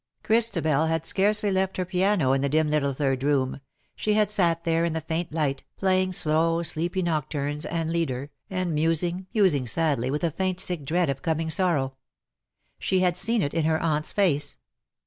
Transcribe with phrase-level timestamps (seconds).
[0.23, 3.59] Christabel had scarcely left her piano in the dim little third room—
[3.95, 8.73] she had sat there in the faint light, playing slow sleepy nocturnes and lieder, and
[8.73, 11.97] musing, musing sadly, with a faint sick dread of coming sorrow.
[12.79, 14.57] She had seen it in her aunt's face.